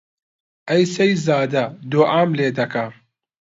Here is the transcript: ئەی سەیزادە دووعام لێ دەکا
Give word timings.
ئەی 0.69 0.83
سەیزادە 0.95 1.63
دووعام 1.91 2.29
لێ 2.37 2.47
دەکا 2.59 2.85